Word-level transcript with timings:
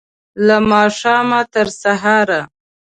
له 0.47 0.57
ماښامه، 0.69 1.39
تر 1.53 1.67
سهاره 1.81 2.41